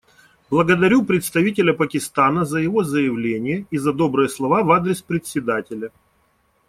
Благодарю 0.49 1.05
представителя 1.05 1.73
Пакистана 1.75 2.43
за 2.43 2.57
его 2.57 2.83
заявление 2.83 3.67
и 3.69 3.77
за 3.77 3.93
добрые 3.93 4.29
слова 4.29 4.63
в 4.63 4.71
адрес 4.71 5.03
Председателя. 5.03 5.91